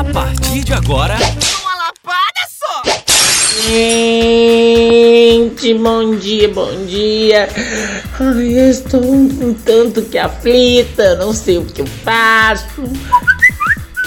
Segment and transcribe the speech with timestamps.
[0.00, 1.14] A partir de agora.
[1.14, 2.82] Uma lapada só!
[3.68, 7.46] Gente, bom dia, bom dia.
[8.18, 12.82] Ai, eu estou um tanto que aflita, não sei o que eu faço.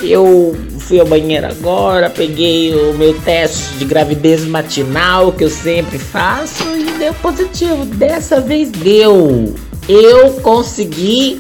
[0.02, 6.00] Eu fui ao banheiro agora, peguei o meu teste de gravidez matinal que eu sempre
[6.00, 7.86] faço e deu positivo.
[7.86, 9.54] Dessa vez deu.
[9.88, 11.40] Eu consegui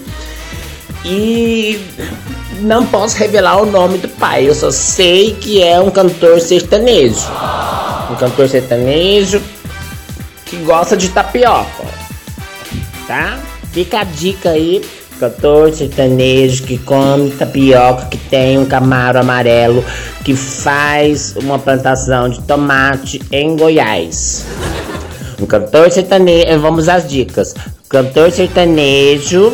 [1.05, 1.79] e
[2.61, 4.47] não posso revelar o nome do pai.
[4.47, 7.27] Eu só sei que é um cantor sertanejo.
[8.09, 9.41] Um cantor sertanejo
[10.45, 11.83] que gosta de tapioca.
[13.07, 13.39] Tá?
[13.71, 14.81] Fica a dica aí.
[15.19, 19.83] Cantor sertanejo que come tapioca, que tem um camaro amarelo,
[20.23, 24.45] que faz uma plantação de tomate em Goiás.
[25.39, 26.59] Um cantor sertanejo.
[26.59, 27.53] Vamos às dicas.
[27.89, 29.53] Cantor sertanejo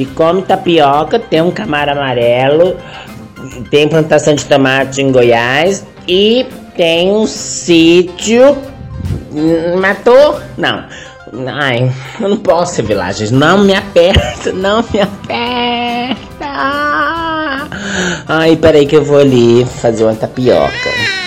[0.00, 2.74] que come tapioca, tem um camaro amarelo,
[3.70, 8.56] tem plantação de tomate em Goiás e tem um sítio.
[9.78, 10.40] Matou?
[10.56, 10.84] Não.
[11.48, 13.34] Ai, eu não posso revelar, gente.
[13.34, 16.46] Não me aperta, não me aperta.
[18.26, 21.19] Ai, peraí que eu vou ali fazer uma tapioca.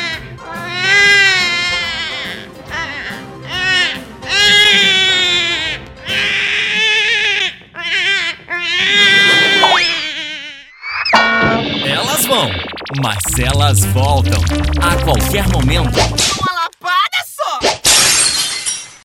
[13.02, 14.42] Mas elas voltam.
[14.82, 16.33] A qualquer momento.